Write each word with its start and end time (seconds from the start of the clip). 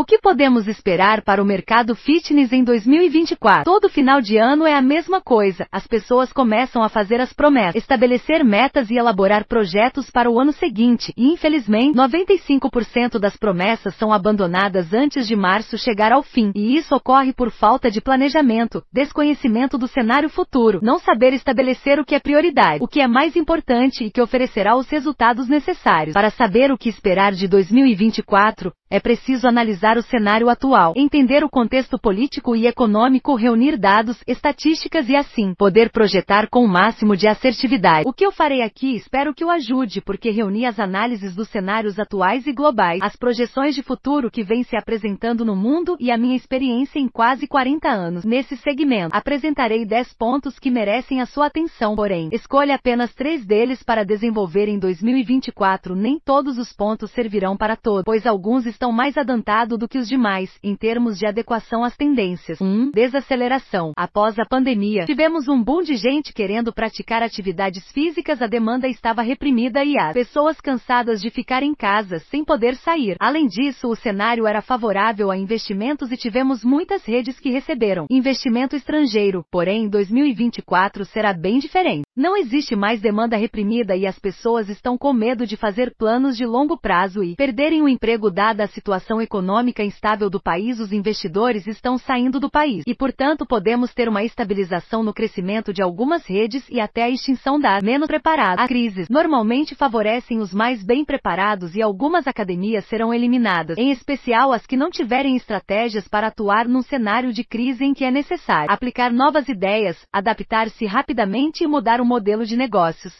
O 0.00 0.04
que 0.10 0.16
podemos 0.16 0.66
esperar 0.66 1.20
para 1.20 1.42
o 1.42 1.44
mercado 1.44 1.94
fitness 1.94 2.54
em 2.54 2.64
2024? 2.64 3.70
Todo 3.70 3.90
final 3.90 4.22
de 4.22 4.38
ano 4.38 4.66
é 4.66 4.72
a 4.72 4.80
mesma 4.80 5.20
coisa. 5.20 5.66
As 5.70 5.86
pessoas 5.86 6.32
começam 6.32 6.82
a 6.82 6.88
fazer 6.88 7.20
as 7.20 7.34
promessas, 7.34 7.74
estabelecer 7.74 8.42
metas 8.42 8.88
e 8.88 8.94
elaborar 8.94 9.46
projetos 9.46 10.10
para 10.10 10.30
o 10.30 10.40
ano 10.40 10.54
seguinte, 10.54 11.12
e 11.18 11.30
infelizmente, 11.30 11.98
95% 11.98 13.18
das 13.18 13.36
promessas 13.36 13.94
são 13.96 14.10
abandonadas 14.10 14.94
antes 14.94 15.28
de 15.28 15.36
março 15.36 15.76
chegar 15.76 16.12
ao 16.12 16.22
fim, 16.22 16.50
e 16.54 16.78
isso 16.78 16.96
ocorre 16.96 17.34
por 17.34 17.50
falta 17.50 17.90
de 17.90 18.00
planejamento, 18.00 18.82
desconhecimento 18.90 19.76
do 19.76 19.86
cenário 19.86 20.30
futuro, 20.30 20.80
não 20.82 20.98
saber 20.98 21.34
estabelecer 21.34 22.00
o 22.00 22.06
que 22.06 22.14
é 22.14 22.18
prioridade, 22.18 22.82
o 22.82 22.88
que 22.88 23.02
é 23.02 23.06
mais 23.06 23.36
importante 23.36 24.04
e 24.04 24.10
que 24.10 24.22
oferecerá 24.22 24.74
os 24.78 24.88
resultados 24.88 25.46
necessários. 25.46 26.14
Para 26.14 26.30
saber 26.30 26.72
o 26.72 26.78
que 26.78 26.88
esperar 26.88 27.32
de 27.32 27.46
2024, 27.46 28.72
é 28.90 28.98
preciso 28.98 29.46
analisar 29.46 29.89
o 29.98 30.02
cenário 30.02 30.48
atual, 30.48 30.92
entender 30.96 31.42
o 31.42 31.48
contexto 31.48 31.98
político 31.98 32.54
e 32.54 32.66
econômico, 32.66 33.34
reunir 33.34 33.76
dados, 33.76 34.22
estatísticas 34.26 35.08
e 35.08 35.16
assim 35.16 35.54
poder 35.54 35.90
projetar 35.90 36.48
com 36.48 36.64
o 36.64 36.68
máximo 36.68 37.16
de 37.16 37.26
assertividade. 37.26 38.08
O 38.08 38.12
que 38.12 38.24
eu 38.24 38.32
farei 38.32 38.62
aqui 38.62 38.94
espero 38.94 39.34
que 39.34 39.44
o 39.44 39.50
ajude, 39.50 40.00
porque 40.00 40.30
reuni 40.30 40.64
as 40.64 40.78
análises 40.78 41.34
dos 41.34 41.48
cenários 41.48 41.98
atuais 41.98 42.46
e 42.46 42.52
globais, 42.52 43.00
as 43.02 43.16
projeções 43.16 43.74
de 43.74 43.82
futuro 43.82 44.30
que 44.30 44.44
vêm 44.44 44.62
se 44.62 44.76
apresentando 44.76 45.44
no 45.44 45.56
mundo 45.56 45.96
e 45.98 46.10
a 46.10 46.16
minha 46.16 46.36
experiência 46.36 46.98
em 46.98 47.08
quase 47.08 47.46
40 47.46 47.88
anos 47.88 48.24
nesse 48.24 48.56
segmento. 48.56 49.16
Apresentarei 49.16 49.84
10 49.84 50.14
pontos 50.14 50.58
que 50.58 50.70
merecem 50.70 51.20
a 51.20 51.26
sua 51.26 51.46
atenção, 51.46 51.96
porém, 51.96 52.28
escolha 52.32 52.74
apenas 52.74 53.14
três 53.14 53.44
deles 53.44 53.82
para 53.82 54.04
desenvolver 54.04 54.68
em 54.68 54.78
2024. 54.78 55.96
Nem 55.96 56.18
todos 56.18 56.58
os 56.58 56.72
pontos 56.72 57.10
servirão 57.10 57.56
para 57.56 57.76
todos, 57.76 58.04
pois 58.04 58.26
alguns 58.26 58.66
estão 58.66 58.92
mais 58.92 59.16
adantados 59.16 59.79
do 59.80 59.88
que 59.88 59.98
os 59.98 60.06
demais, 60.06 60.50
em 60.62 60.76
termos 60.76 61.18
de 61.18 61.26
adequação 61.26 61.82
às 61.82 61.96
tendências. 61.96 62.60
1. 62.60 62.64
Um, 62.64 62.90
desaceleração. 62.90 63.92
Após 63.96 64.38
a 64.38 64.44
pandemia, 64.44 65.06
tivemos 65.06 65.48
um 65.48 65.60
boom 65.60 65.80
de 65.80 65.96
gente 65.96 66.34
querendo 66.34 66.72
praticar 66.72 67.22
atividades 67.22 67.90
físicas, 67.90 68.42
a 68.42 68.46
demanda 68.46 68.86
estava 68.86 69.22
reprimida 69.22 69.82
e 69.82 69.98
as 69.98 70.12
pessoas 70.12 70.60
cansadas 70.60 71.20
de 71.20 71.30
ficar 71.30 71.62
em 71.62 71.74
casa 71.74 72.18
sem 72.30 72.44
poder 72.44 72.76
sair. 72.76 73.16
Além 73.18 73.46
disso, 73.46 73.88
o 73.88 73.96
cenário 73.96 74.46
era 74.46 74.60
favorável 74.60 75.30
a 75.30 75.36
investimentos 75.36 76.12
e 76.12 76.16
tivemos 76.16 76.62
muitas 76.62 77.04
redes 77.06 77.40
que 77.40 77.50
receberam 77.50 78.04
investimento 78.10 78.76
estrangeiro. 78.76 79.42
Porém, 79.50 79.88
2024 79.88 81.06
será 81.06 81.32
bem 81.32 81.58
diferente. 81.58 82.04
Não 82.14 82.36
existe 82.36 82.76
mais 82.76 83.00
demanda 83.00 83.36
reprimida 83.36 83.96
e 83.96 84.06
as 84.06 84.18
pessoas 84.18 84.68
estão 84.68 84.98
com 84.98 85.14
medo 85.14 85.46
de 85.46 85.56
fazer 85.56 85.94
planos 85.96 86.36
de 86.36 86.44
longo 86.44 86.78
prazo 86.78 87.24
e 87.24 87.34
perderem 87.34 87.80
o 87.80 87.88
emprego 87.88 88.30
dada 88.30 88.64
a 88.64 88.68
situação 88.68 89.22
econômica 89.22 89.59
instável 89.68 90.30
do 90.30 90.40
país, 90.40 90.80
os 90.80 90.92
investidores 90.92 91.66
estão 91.66 91.98
saindo 91.98 92.40
do 92.40 92.50
país 92.50 92.82
e, 92.86 92.94
portanto, 92.94 93.44
podemos 93.46 93.92
ter 93.92 94.08
uma 94.08 94.22
estabilização 94.22 95.02
no 95.02 95.12
crescimento 95.12 95.72
de 95.72 95.82
algumas 95.82 96.24
redes 96.26 96.66
e 96.68 96.80
até 96.80 97.02
a 97.02 97.10
extinção 97.10 97.58
das 97.58 97.82
menos 97.82 98.06
preparadas. 98.06 98.64
A 98.64 98.68
crises 98.68 99.08
normalmente 99.08 99.74
favorecem 99.74 100.38
os 100.38 100.52
mais 100.52 100.82
bem 100.82 101.04
preparados 101.04 101.74
e 101.74 101.82
algumas 101.82 102.26
academias 102.26 102.84
serão 102.86 103.12
eliminadas, 103.12 103.76
em 103.76 103.90
especial 103.90 104.52
as 104.52 104.66
que 104.66 104.76
não 104.76 104.90
tiverem 104.90 105.36
estratégias 105.36 106.08
para 106.08 106.28
atuar 106.28 106.66
num 106.66 106.82
cenário 106.82 107.32
de 107.32 107.44
crise 107.44 107.84
em 107.84 107.92
que 107.92 108.04
é 108.04 108.10
necessário 108.10 108.70
aplicar 108.72 109.12
novas 109.12 109.48
ideias, 109.48 109.96
adaptar-se 110.12 110.86
rapidamente 110.86 111.64
e 111.64 111.66
mudar 111.66 112.00
o 112.00 112.04
modelo 112.04 112.46
de 112.46 112.56
negócios. 112.56 113.12